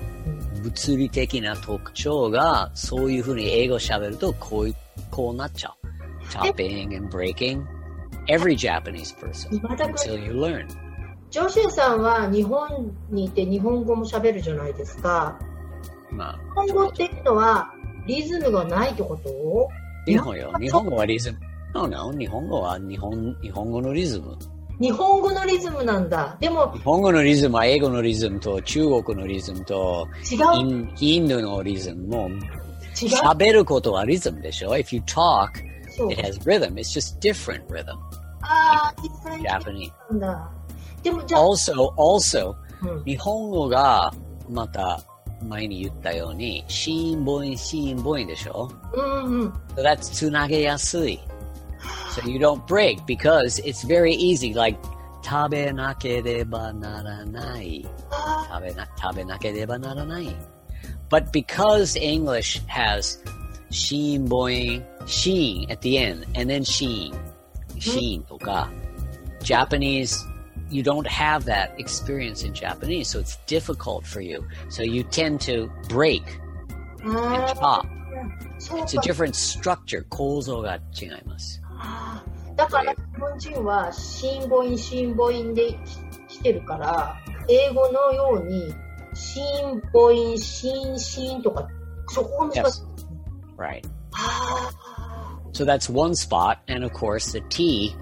[0.61, 4.75] 物理的な特徴がそういうふうに英語喋るとこうい
[5.11, 5.85] こうなっちゃう。
[6.29, 7.65] Chopping and breaking.
[8.27, 10.67] Every Japanese person until you learn.
[11.29, 15.37] ジョシュさんは日本にいて日本語も喋るじゃないですか。
[16.09, 17.73] まあ、日本語っていうのは
[18.07, 19.69] リズムがないってこと
[20.05, 20.53] 日本よ。
[20.59, 21.39] 日本語はリズム。
[21.73, 22.11] No, no.
[22.17, 24.37] 日本語は日本日本語のリズム。
[24.79, 26.37] 日本語のリズムなんだ。
[26.39, 32.39] でも日本語のリズムは英語のリズムと中国のリズムと違イう、ンインドのリズムも違う。
[33.23, 35.49] 喋ることはリズムでしょ ?If you talk,
[36.11, 36.73] it has rhythm.
[36.75, 37.93] It's just different rhythm.
[38.41, 39.91] ああ、ディフレント Japanese.
[41.03, 44.13] でもじゃあ、Also, also, うん、日本語が
[44.49, 44.99] また
[45.42, 49.48] 前に言ったように、シーンボイン、シーンボインでしょうんうん。
[49.76, 51.18] So that's つなげやすい。
[52.10, 54.54] So you don't break because it's very easy.
[54.54, 54.78] Like,
[55.22, 57.86] 食べなければならない。
[58.10, 60.34] あ食べな、食べなければならない。
[61.08, 63.18] But because English has
[63.70, 67.14] sheen boing, sheen at the end, and then sheen,
[67.78, 68.70] sheen とか、
[69.40, 70.26] Japanese,
[70.75, 74.45] you don't have that experience in Japanese, so it's difficult for you.
[74.69, 76.23] So you tend to break
[77.01, 77.88] and chop.
[78.57, 80.03] It's a different structure.
[80.09, 81.61] 構造が違います。
[82.55, 85.77] だから日本人は新母音新母音で
[86.27, 87.17] 来てるから
[87.49, 88.73] 英語のように
[89.13, 89.43] 新
[89.93, 91.67] 母音新新とか
[92.07, 92.81] そこが難しい。
[92.81, 92.95] Yes.
[93.57, 93.85] Right.
[95.53, 97.95] so that's one spot, and of course the T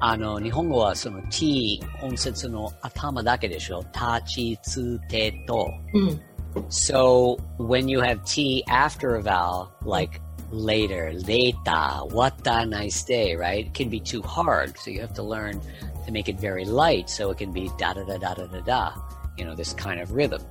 [0.00, 3.84] あの、日本語はその T 音節の頭だけでしょ。
[3.92, 5.68] 立ちつてと。
[5.94, 6.20] ーうん。
[6.68, 10.20] So when you have T after a vowel, like
[10.50, 13.66] later, later, what a nice day, right?
[13.66, 15.60] It can be too hard, so you have to learn
[16.04, 18.60] to make it very light, so it can be da da da da da da
[18.60, 18.92] da.
[19.38, 20.42] You know, this kind of rhythm.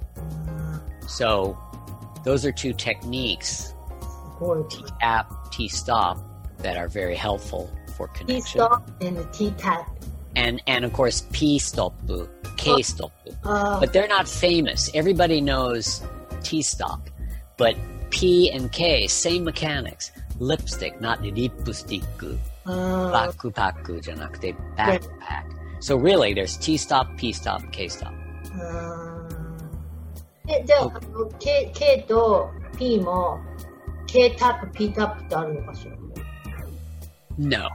[1.08, 1.56] So
[2.24, 3.76] those are two techniques, す
[4.40, 4.64] ごい。
[4.70, 6.18] T tap, T stop,
[6.64, 8.60] that are very helpful for T connection.
[8.62, 9.90] stop and T tap.
[10.36, 11.94] And and of course P stop,
[12.58, 13.12] K stop.
[13.44, 14.90] あ But they're not famous.
[14.94, 16.04] Everybody knows
[16.44, 17.10] T stop.
[17.58, 17.76] But
[18.10, 20.12] P and K, same mechanics.
[20.40, 22.04] Lipstick, not lipstick.
[22.66, 25.02] あ、あ Backpack じゃなくて backpack.
[25.80, 28.12] So really, there's T stop, P stop, K stop.
[28.60, 29.28] あ。
[30.48, 33.40] え、じゃあ、あの K, K と P も
[34.08, 35.92] K タップ、P タップってあるのかしら
[37.38, 37.70] No,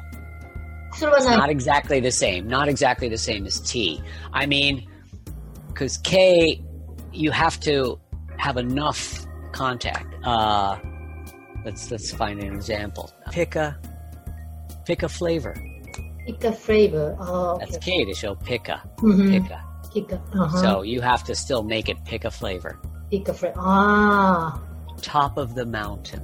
[1.00, 2.48] Not exactly the same.
[2.48, 4.02] Not exactly the same as T.
[4.34, 4.88] I mean,
[5.68, 6.62] because K,
[7.14, 8.00] you have to
[8.38, 10.14] have enough contact.
[10.24, 10.78] Uh,
[11.66, 13.12] let's let's find an example.
[13.32, 13.80] Pick a
[14.86, 15.56] pick a flavor.
[16.26, 17.16] Pick a flavor.
[17.20, 17.66] Oh, okay.
[17.66, 19.32] That's K to show pick a mm-hmm.
[19.32, 19.64] pick a.
[19.94, 20.16] Pick a.
[20.34, 20.62] Uh-huh.
[20.62, 22.80] So you have to still make it pick a flavor.
[23.10, 23.56] Pick a flavor.
[23.58, 24.62] Ah.
[25.02, 26.24] Top of the mountain.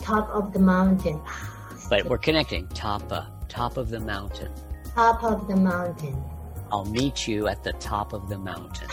[0.00, 1.20] Top of the mountain.
[1.88, 2.66] but we're connecting.
[2.68, 4.50] top of top of the mountain.
[4.94, 6.16] Top of the mountain.
[6.72, 8.88] I'll meet you at the top of the mountain.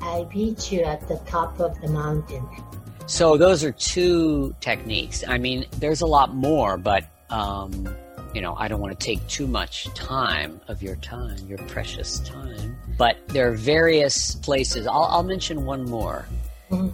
[0.00, 2.48] I meet you at the top of the mountain.
[3.06, 5.22] So those are two techniques.
[5.28, 7.94] I mean, there's a lot more, but um,
[8.34, 12.20] you know, I don't want to take too much time of your time, your precious
[12.20, 12.76] time.
[12.96, 14.86] But there are various places.
[14.86, 16.26] I'll, I'll mention one more.
[16.70, 16.88] Mm-hmm.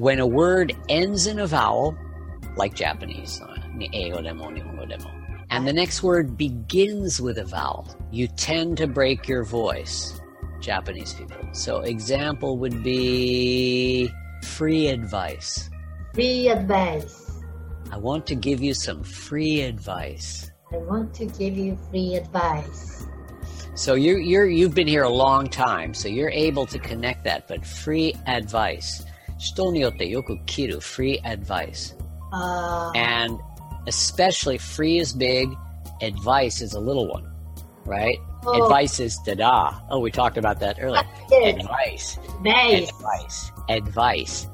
[0.00, 1.96] When a word ends in a vowel,
[2.56, 8.27] like Japanese, uh, ni demo, demo, and the next word begins with a vowel, you
[8.27, 10.19] tend to break your voice.
[10.59, 11.37] Japanese people.
[11.53, 14.11] So example would be
[14.43, 15.69] free advice.
[16.13, 17.41] Free advice.
[17.91, 20.51] I want to give you some free advice.
[20.71, 23.07] I want to give you free advice.
[23.73, 27.47] So you you're you've been here a long time, so you're able to connect that.
[27.47, 29.05] But free advice,
[29.39, 31.95] 人によってよく切る free advice,
[32.31, 33.39] Uh, and
[33.87, 35.49] especially free is big,
[36.01, 37.29] advice is a little one,
[37.85, 38.17] right?
[38.45, 38.63] Oh.
[38.63, 41.03] Advice is da Oh, we talked about that earlier.
[41.29, 44.47] yes, Advice, advice, advice, advice,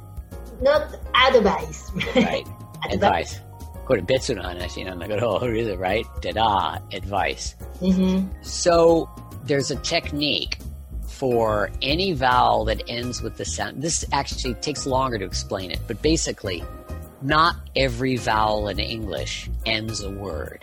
[0.62, 0.96] not
[1.28, 1.91] advice.
[2.15, 2.48] right?
[2.91, 3.41] advice.
[3.86, 6.04] これ別の話なんだけど、is it right?
[6.22, 7.56] Da advice.
[7.80, 9.08] hmm So
[9.46, 10.58] there's a technique
[11.08, 13.84] for any vowel that ends with the sound.
[13.84, 16.63] This actually takes longer to explain it, but basically,
[17.22, 20.60] not every vowel in English ends a word.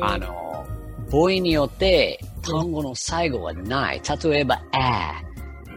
[0.00, 0.66] あの、
[1.10, 4.02] 母音によって単語の最後はない。
[4.22, 5.22] 例えば、a,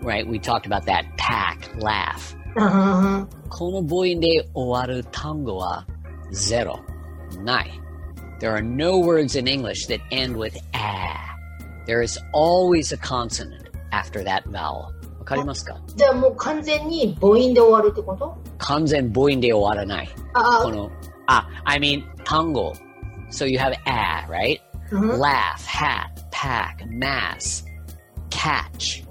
[0.01, 0.27] right?
[0.29, 1.05] We talked about that.
[1.29, 2.35] pack, laugh.
[2.55, 3.27] Uh-huh.
[3.49, 5.85] この母音で終わる単語は
[6.31, 6.79] zero,
[7.43, 7.79] ない.
[8.39, 11.15] There are no words in English that end with a.
[11.85, 14.92] There is always a consonant after that vowel.
[15.23, 20.09] わかりますかじゃあもう完全に母音で終わるってこと完全母音で終わらない。
[20.33, 20.91] あこの、
[21.27, 22.73] あ、I mean 単語。
[23.29, 24.59] So you have a, right?
[24.91, 27.63] あ、うん Laugh, hat, pack, mass,
[28.29, 29.05] catch.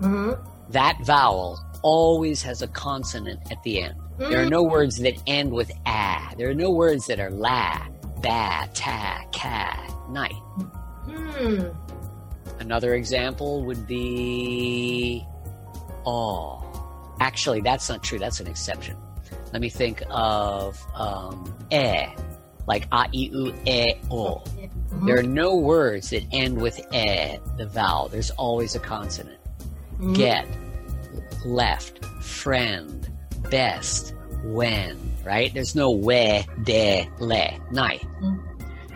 [0.00, 0.38] うん、
[0.70, 3.94] That vowel always has a consonant at the end.
[4.18, 6.36] There are no words that end with a.
[6.36, 7.88] There are no words that are la,
[8.22, 9.76] ba, ta, ka,
[10.12, 10.30] nai.
[11.08, 11.72] うん。
[12.60, 15.24] Another example would be
[16.07, 16.63] oh.
[17.19, 18.19] Actually, that's not true.
[18.19, 18.95] That's an exception.
[19.51, 22.05] Let me think of um, e,
[22.67, 24.43] like a, i, u, e, o.
[25.05, 28.09] There are no words that end with e, the vowel.
[28.09, 29.39] There's always a consonant.
[30.13, 30.47] Get,
[31.43, 33.09] left, friend,
[33.49, 35.51] best, when, right?
[35.53, 37.99] There's no we, de, le, nai.
[38.21, 38.39] Mm.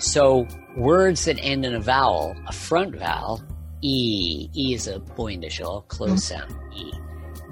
[0.02, 3.42] So words that end in a vowel, a front vowel,
[3.82, 6.93] e, e is a point show, close sound, e.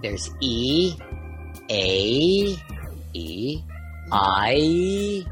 [0.03, 0.95] There's e,
[1.71, 2.57] a,
[3.13, 3.63] e,
[4.11, 5.25] i,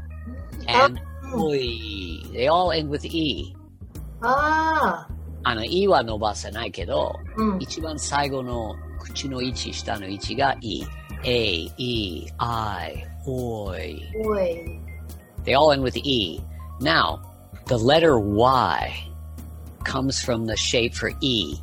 [0.67, 1.01] and
[1.35, 2.31] oi.
[2.33, 3.55] They all end with e.
[4.21, 7.59] ああ、あの、いは伸ばさないけど、うん。
[7.59, 14.01] 一番最後の口の位置、下の位置が E。A, E, I, Oi.
[14.25, 14.79] おい。
[15.45, 16.41] They all end with E.
[16.81, 17.21] Now,
[17.67, 18.91] the letter Y
[19.83, 21.57] comes from the shape for E.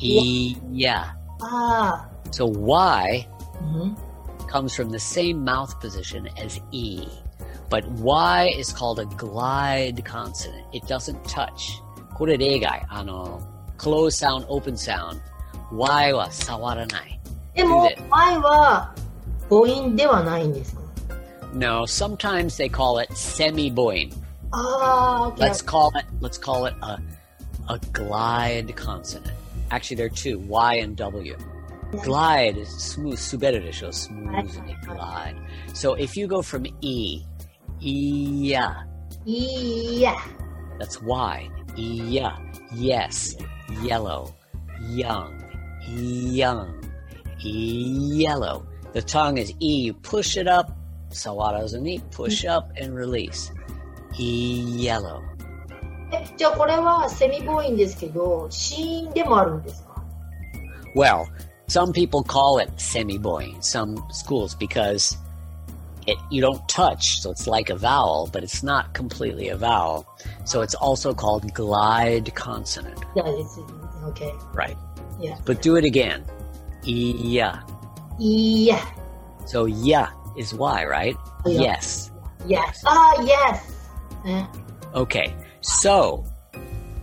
[0.00, 1.12] E, yeah.
[1.40, 2.08] ああ。
[2.30, 3.28] So Y
[3.60, 3.96] うん。
[4.48, 7.06] comes from the same mouth position as E.
[7.68, 10.66] But Y is called a glide consonant.
[10.72, 11.82] It doesn't touch.
[12.14, 12.86] これ例外。
[12.88, 13.40] あの、
[13.76, 15.20] close sound, open sound.
[15.72, 17.20] Y は触らない。
[17.54, 18.94] でもで、前は
[19.48, 20.82] 母音ではないんですか
[21.54, 24.12] No, sometimes they call it semi-boing.
[24.52, 26.98] ああ、OK Let's call it let's call it a
[27.68, 29.34] a glide consonant.
[29.71, 31.37] Actually, there are two Y and W.
[32.03, 35.35] Glide is smooth, subedidisho, smooth, and glide.
[35.73, 37.23] So if you go from E,
[37.79, 38.83] yeah.
[39.25, 40.21] Yeah.
[40.77, 41.49] That's Y.
[41.75, 42.37] Yeah.
[42.73, 43.35] Yes.
[43.81, 44.35] Yellow.
[44.81, 45.41] Young.
[45.87, 46.83] Young.
[47.39, 48.67] Yellow.
[48.93, 49.81] The tongue is E.
[49.83, 50.77] You push it up.
[51.09, 52.01] Sawada's a E.
[52.11, 53.51] Push up and release.
[54.19, 54.61] E.
[54.65, 55.23] Yellow.
[56.12, 60.02] え、じゃあこれはセミ母音ですけど、子音でもあるんですか
[60.94, 61.26] Well,
[61.68, 65.18] some people call it semi-boing, some schools, because
[66.06, 70.06] it you don't touch, so it's like a vowel, but it's not completely a vowel.
[70.44, 73.60] So it's also called glide consonant, じゃあです。
[74.06, 74.32] OK。
[74.54, 74.76] right?
[75.20, 75.36] いや。
[75.44, 76.22] But do it again.
[76.84, 77.60] Yeah.
[78.18, 78.78] いや。
[79.46, 81.16] So yeah is Y, right?
[81.44, 81.74] Yeah.
[81.74, 82.12] Yes.
[82.46, 82.62] いや。
[82.84, 84.24] ああ、yes!
[84.24, 84.48] ね。
[84.92, 85.34] Okay.
[85.61, 86.25] So,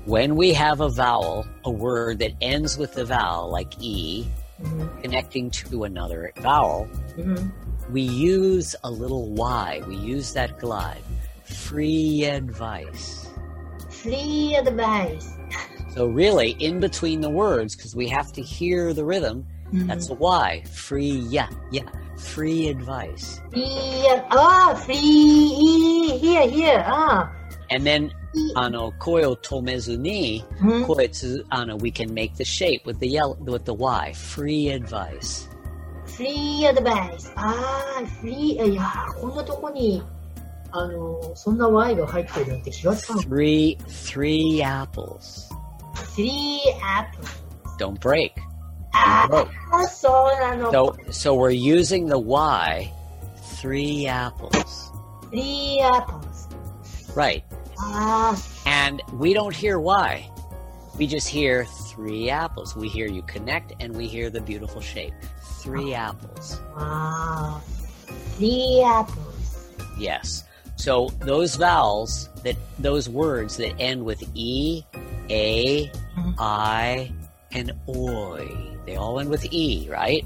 [0.05, 4.27] when we have a vowel, a word that ends with a vowel, like E,
[4.61, 5.01] mm-hmm.
[5.01, 7.92] connecting to another vowel, mm-hmm.
[7.92, 9.81] we use a little Y.
[9.87, 11.03] We use that glide.
[11.44, 13.29] Free advice.
[13.90, 15.31] Free advice.
[15.94, 19.87] so, really, in between the words, because we have to hear the rhythm, mm-hmm.
[19.87, 20.64] that's a Y.
[20.73, 21.88] Free, yeah, yeah.
[22.16, 23.40] Free advice.
[23.53, 23.62] Free,
[24.33, 27.33] oh, free, here, here, ah.
[27.71, 28.12] And then
[28.55, 31.83] あの声を止めずに、うん、声つあの hmm?
[31.83, 34.12] We can make the shape with the yellow with the Y.
[34.14, 35.48] Free advice.
[36.07, 37.33] Free advice.
[37.37, 37.55] あ
[37.98, 40.03] あ free eh, いやこんなとこに
[40.70, 45.48] あのそんな Y が入ってるなんて気がつかない three three apples.
[46.14, 47.42] Three apples.
[47.79, 48.33] Don't break.
[48.92, 49.29] あ
[49.72, 52.92] あそうなの ah, so, so we're using the Y.
[53.61, 54.92] Three apples.
[55.31, 56.48] Three apples.
[57.14, 57.42] Right.
[58.67, 60.31] And we don't hear why.
[60.97, 62.75] We just hear three apples.
[62.75, 65.14] We hear you connect and we hear the beautiful shape.
[65.62, 66.61] Three apples.
[66.77, 67.61] Wow.
[68.37, 69.69] Three apples.
[69.99, 70.45] Yes.
[70.77, 74.85] So those vowels that those words that end with e,
[75.29, 75.91] a,
[76.38, 77.12] i,
[77.53, 78.49] and oi,
[78.87, 80.25] they all end with e, right?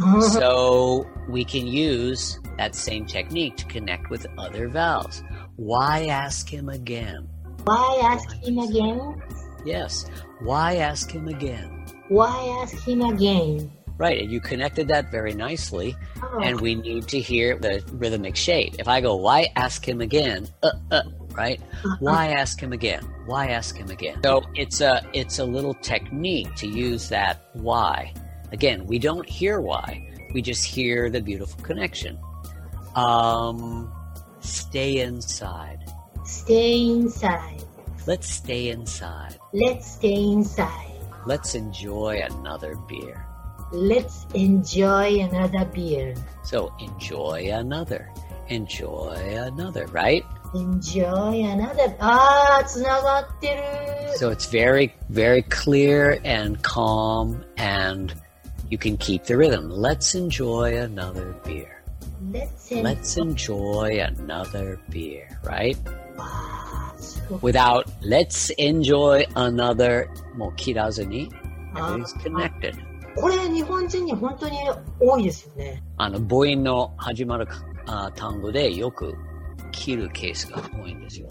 [0.00, 0.20] Uh-huh.
[0.20, 5.22] so we can use that same technique to connect with other vowels.
[5.60, 7.28] Why ask him again?
[7.64, 9.22] Why ask him again?
[9.62, 10.06] Yes.
[10.40, 11.84] Why ask him again?
[12.08, 13.70] Why ask him again?
[13.98, 18.36] Right, and you connected that very nicely, Oh, and we need to hear the rhythmic
[18.36, 18.76] shape.
[18.78, 20.48] If I go, why ask him again?
[20.62, 21.60] Uh, uh, right?
[21.98, 23.02] Why ask him again?
[23.26, 24.22] Why ask him again?
[24.22, 28.14] So it's a it's a little technique to use that why.
[28.52, 30.08] Again, we don't hear why.
[30.32, 32.18] We just hear the beautiful connection.
[32.96, 33.92] Um,
[34.39, 35.79] stay inside.
[36.23, 37.63] stay inside.
[38.07, 39.39] Let's stay inside.
[39.53, 40.91] Let's stay inside.
[41.25, 43.25] Let's enjoy another beer.
[43.71, 46.13] Let's enjoy another beer.
[46.43, 48.11] So enjoy another.
[48.49, 50.23] Enjoy another, right?
[50.53, 51.95] Enjoy another.
[51.99, 53.63] ああ、つながってる。
[54.17, 58.13] So it's very, very clear and calm, and
[58.69, 59.69] you can keep the rhythm.
[59.69, 61.78] Let's enjoy another beer.
[62.32, 65.76] Let's, en- Let's enjoy another beer, right?
[67.40, 71.30] without let's enjoy another もう切らずに
[71.74, 72.74] everything's connected.
[73.16, 74.56] これ日本人に本当に
[74.98, 75.82] 多いですよね。
[75.96, 77.46] あの母音の始まる
[77.86, 79.14] あ単語でよく
[79.72, 81.28] 切るケースが多いんですよ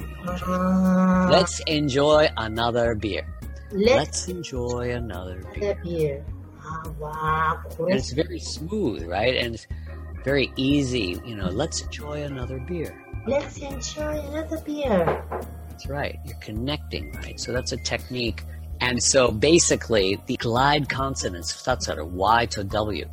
[1.30, 3.23] Let's enjoy another beer.
[3.71, 6.23] Let's, let's enjoy another beer, another beer.
[6.62, 9.43] Ah, あわこれ And it's very smooth right?
[9.45, 9.67] And it's
[10.23, 13.03] very easy, you know, let's enjoy another beer.
[13.27, 15.23] Let's enjoy another beer.
[15.69, 16.19] That's right.
[16.25, 17.39] You're connecting, right?
[17.39, 18.43] So that's a technique.
[18.82, 22.05] And so basically, the glide consonants, That's right.
[22.05, 23.10] Y to W.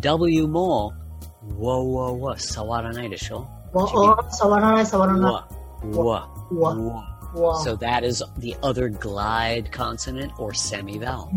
[0.00, 0.94] W more,
[1.42, 3.48] wo wo wo, sawaranai desho?
[3.72, 5.44] Wo wo.
[5.82, 7.58] Wo, wo, wo.
[7.64, 11.30] So that is the other glide consonant or semivowel.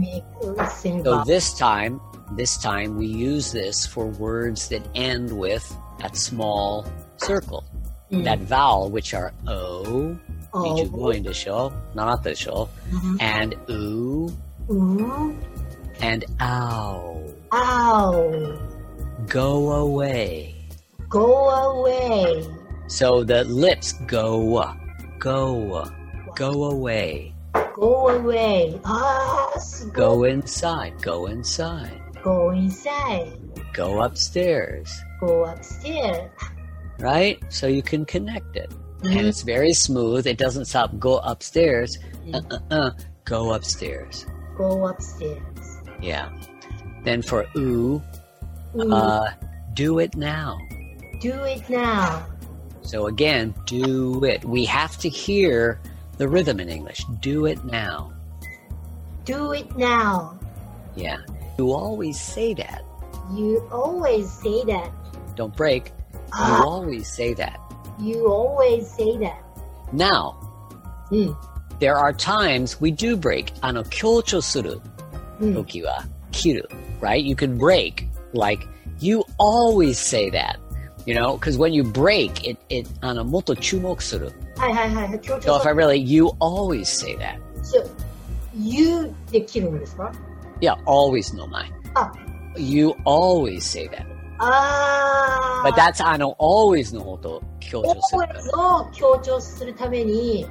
[1.03, 2.01] So this time
[2.35, 5.65] this time we use this for words that end with
[5.99, 6.85] that small
[7.17, 7.65] circle.
[8.11, 8.23] Mm.
[8.23, 10.17] That vowel, which are O,
[10.53, 10.63] oh.
[10.63, 13.15] Mijugoin mm-hmm.
[13.19, 14.29] and oo,
[14.67, 15.39] mm-hmm.
[16.01, 17.23] and ow.
[17.51, 18.59] Ow.
[19.27, 20.55] Go away.
[21.07, 22.47] Go away.
[22.87, 24.73] So the lips go,
[25.19, 25.85] go,
[26.35, 27.33] go away.
[27.75, 28.79] Go away.
[28.83, 29.51] Ah,
[29.93, 30.17] go.
[30.17, 31.01] go inside.
[31.01, 31.98] Go inside.
[32.23, 33.33] Go inside.
[33.73, 34.91] Go upstairs.
[35.19, 36.31] Go upstairs.
[36.99, 37.39] Right?
[37.49, 38.71] So you can connect it.
[39.03, 39.25] And Mhm.
[39.29, 40.27] it's very smooth.
[40.27, 40.91] It doesn't stop.
[40.99, 41.97] Go upstairs.
[42.33, 42.91] Uh, uh, uh.
[43.23, 44.25] Go upstairs.
[44.57, 45.39] Go upstairs.
[46.01, 46.29] Yeah.
[47.05, 48.01] Then for ooh,
[48.75, 49.29] Ooh, uh,
[49.73, 50.57] do it now.
[51.21, 52.25] do it now.
[52.81, 54.43] So again, do it.
[54.43, 55.79] We have to hear
[56.17, 57.05] the rhythm in English.
[57.21, 58.11] Do it now.
[59.25, 60.37] Do it now.
[60.95, 61.17] Yeah.
[61.58, 62.82] You always say that.
[63.34, 64.90] You always say that.
[65.36, 65.86] Don't break.
[66.12, 67.58] You Ah, always say that.
[67.98, 69.36] you always say that.
[69.92, 70.34] Now,
[71.10, 71.36] うん。
[71.80, 73.52] there are times we do break.
[73.60, 74.80] あの、強調する
[75.40, 75.54] うん。
[75.54, 76.68] 時は切る
[77.00, 77.18] right?
[77.18, 78.06] You can break.
[78.32, 78.66] Like,
[79.00, 80.58] you always say that.
[81.06, 84.32] You know, because when you break, it, it, あの、もっと注目する。
[84.56, 85.20] はいはいはい。
[85.20, 87.38] 強 So 調 if I really, you always say that.
[87.62, 87.90] そう。
[88.58, 90.12] You で切るんですか
[90.61, 91.69] yeah, always no mai.
[91.95, 92.11] Oh.
[92.57, 94.05] You always say that.
[94.39, 95.61] Ah.
[95.63, 98.21] But that's あの always no のことを強調する。
[98.21, 100.45] always を強調するために。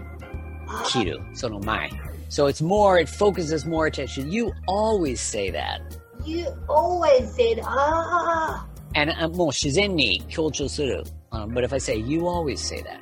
[0.87, 1.91] 切る、その前。
[2.29, 4.31] So it's more, it focuses more attention.
[4.31, 5.81] You always say that.
[6.25, 7.65] You always say that.
[7.65, 8.67] Ah.
[8.95, 11.05] And uh, もう自然に強調する。
[11.31, 13.01] Um, but if I say, you always say that.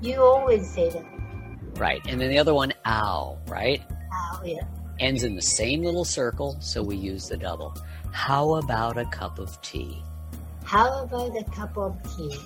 [0.00, 1.04] You always say that.
[1.78, 2.00] Right.
[2.08, 3.80] And then the other one, ow, right?
[4.12, 4.60] Ow, yeah
[5.00, 7.76] ends in the same little circle, so we use the double.
[8.12, 10.02] How about a cup of tea?
[10.64, 12.38] How about a cup of tea?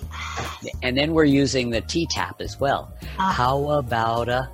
[0.81, 2.91] And then we're using the T tap as well.
[3.19, 3.31] Ah.
[3.31, 4.49] How about a,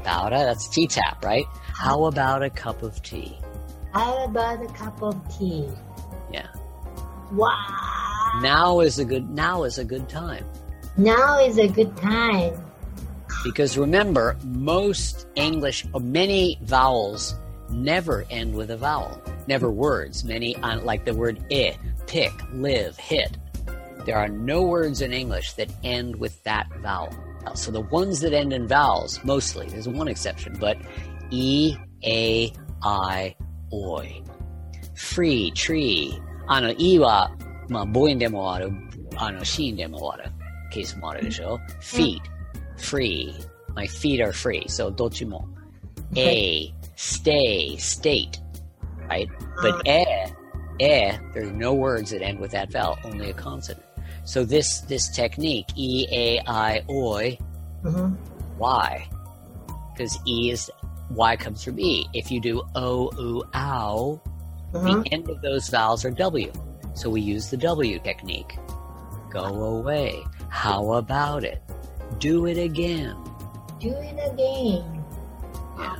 [0.00, 1.44] about a, that's T tap, right?
[1.74, 3.36] How about a cup of tea?
[3.92, 5.68] How about a cup of tea?
[6.32, 6.46] Yeah.
[7.32, 8.40] Wow.
[8.42, 10.44] Now is a good, now is a good time.
[10.96, 12.54] Now is a good time.
[13.44, 17.34] Because remember, most English, or many vowels
[17.69, 19.21] never end with a vowel.
[19.47, 20.23] Never words.
[20.23, 21.77] Many, uh, like the word i,
[22.07, 23.37] pick, live, hit.
[24.05, 27.13] There are no words in English that end with that vowel.
[27.53, 30.77] So the ones that end in vowels, mostly, there's one exception, but
[31.29, 33.35] e, a, i,
[33.71, 34.23] oi.
[34.95, 36.19] free, tree.
[36.47, 37.35] あの、e は、
[37.69, 38.71] まあ、母音でもある、
[39.15, 40.31] あの、子音でもある
[40.71, 42.21] ケースもあるでしょ ?feet,
[42.77, 43.33] free.
[43.73, 44.63] My feet are free.
[44.65, 45.47] So, どっちも。
[46.15, 48.38] a, stay, state.
[49.08, 49.28] Right?
[49.62, 50.04] But e,
[50.80, 53.84] e, there's no words that end with that vowel, only a consonant.
[54.24, 57.38] So this, this technique, e, a, i, oi,
[57.82, 58.16] Mhm.
[58.58, 59.08] why?
[59.92, 60.70] Because e is,
[61.10, 62.06] y comes from e.
[62.12, 64.20] If you do o, u, ow,
[64.72, 65.02] Mhm.
[65.02, 66.52] the end of those vowels are W.
[66.94, 68.58] So we use the W technique.
[69.30, 69.40] Go
[69.78, 70.22] away.
[70.50, 71.62] How about it?
[72.18, 73.16] Do it again.
[73.80, 75.04] Do it again.
[75.78, 75.96] Yeah.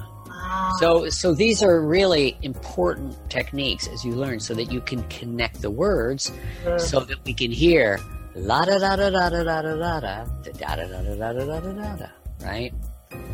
[0.79, 5.63] So, so these are really important techniques as you learn so that you can connect
[5.63, 6.33] the words
[6.65, 6.81] Mm.
[6.81, 7.99] so that we can hear
[8.35, 11.33] la da da da da da da da da da da da da da da
[11.33, 12.07] da da da da da
[12.47, 12.73] right?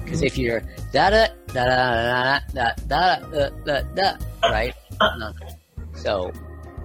[0.05, 0.63] Because if you're
[0.93, 4.17] da da da da da da da da da
[4.51, 4.75] right?
[5.95, 6.31] So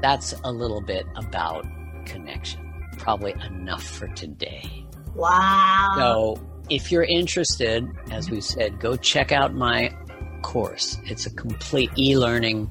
[0.02, 1.66] that's a little bit about
[2.06, 2.60] connection.
[2.98, 4.86] Probably enough for today.
[5.16, 5.94] wow.
[5.98, 9.94] So if you're interested, as we said, go check out my
[10.42, 11.00] course.
[11.06, 12.70] It's a complete e-learning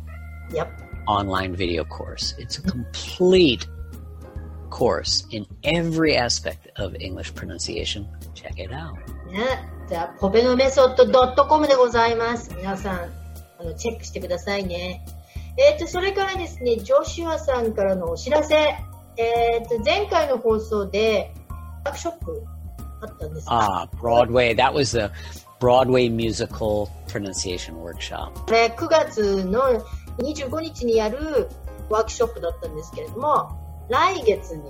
[0.53, 0.69] Yep.
[1.07, 2.35] online video course.
[2.39, 3.67] It's a complete
[4.71, 8.07] course in every aspect of English pronunciation.
[8.35, 8.97] Check it out.
[9.31, 9.69] ね。
[9.89, 12.55] じゃあ、ポペノメソッド .com でございます。
[12.57, 13.13] 皆さん、
[13.59, 15.05] あの、チェックしてくださいね。
[15.57, 18.55] えっ、と、それからですね、ジョシュアさんからのお知らせ。
[19.17, 21.35] えっ、と、前回の放送で、
[21.85, 22.43] ワークショップ
[23.03, 24.55] あったんですが Ah, Broadway.
[24.55, 25.11] That was the
[25.60, 28.32] Broadway musical pronunciation workshop.
[28.46, 29.84] これ9月の
[30.18, 31.48] 25日にやる
[31.90, 34.64] ワークショップだったんですけれども、来月に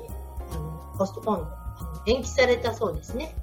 [0.51, 3.34] あのポストポン、あの延期されたそうですね。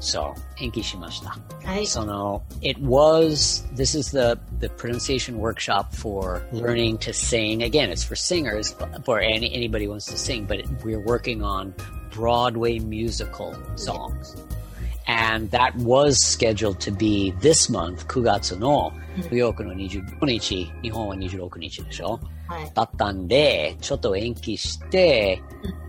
[0.00, 1.30] So, enki shimashita.
[1.64, 1.86] はい。
[1.86, 7.62] So no, it was, this is the, the pronunciation workshop for learning to sing.
[7.62, 11.42] Again, it's for singers, for any, anybody who wants to sing, but it, we're working
[11.42, 11.74] on
[12.10, 14.36] Broadway musical songs.
[15.09, 25.41] and that was scheduled to be this month9 月のニューヨークの25日、日本は26日でしょ、はい、だったんで、ちょっと延期して、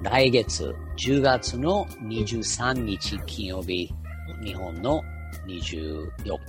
[0.02, 3.92] 来月10月の23日金曜日、
[4.42, 5.02] 日本の
[5.46, 6.08] 24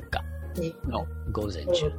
[0.09, 0.23] 日
[0.87, 1.91] の午前中。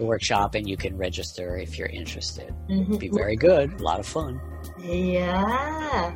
[0.00, 2.52] workshop and you can register if you're interested.
[2.68, 4.40] It'd be very good, a lot of fun.
[4.82, 6.12] Yeah.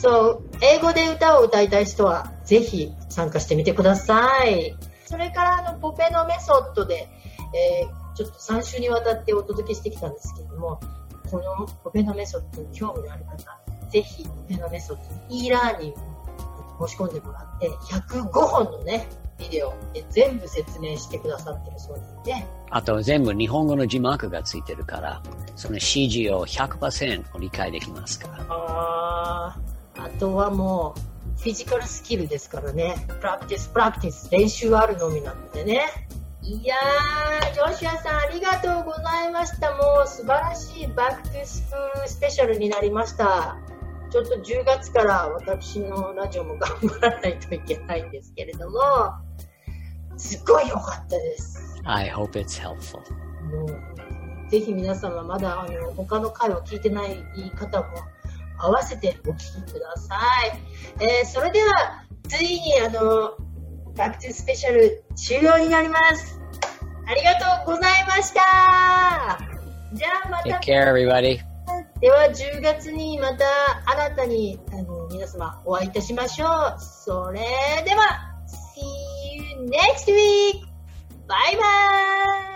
[0.00, 4.76] そう、英語で歌を歌いたい人は、ぜひ参加してみてください。
[5.06, 7.08] それから、あの、ポペのメソッドで、
[7.54, 10.80] えーちょっと3週にわたってお届けしてきたんですけれども、
[11.30, 15.94] このポペのメソッドに興味のある方、ぜひ、ポペのメソッドに e ラーニン
[16.78, 19.06] グ申し込んでもらって、105本のね、
[19.38, 22.34] ビデオで全部説明してくださってるそうなんで、
[22.70, 25.22] あと全部日本語の字幕がついてるから、
[25.56, 28.46] その指示を100%理解できますから。
[28.48, 32.96] あーあとはもう、フィジカルスキルですからね。
[33.20, 35.82] プラクティス、プラクティス、練習あるのみなのでね。
[36.42, 39.72] いやー、ジョシュアさんありがとうございました。
[39.72, 43.56] もう素晴らしいバックトゥスクールスペシャルになりました。
[44.10, 48.78] ちょっと10月から私のラジオも頑張らないといけないんですけれども、
[50.16, 51.82] すっごい良かったです。
[51.84, 53.00] I hope it's helpful.
[53.50, 57.16] もう、ぜひ皆様まだあの他の回を聞いてない
[57.56, 57.86] 方も
[58.58, 59.36] 合わせてお聞
[59.66, 61.02] きください。
[61.02, 63.32] えーそれでは、ついにあの、
[63.96, 66.40] バックトゥスペシャル終了になります。
[67.06, 69.38] ありがとうございました。
[69.92, 71.40] じゃあま Take た、care, everybody.
[72.00, 73.44] では10月にまた
[73.86, 76.76] 新たにあの皆様お会いいたしましょう。
[76.80, 77.40] それ
[77.84, 78.82] では、See
[79.34, 80.66] you next week!
[81.26, 82.55] バイバイ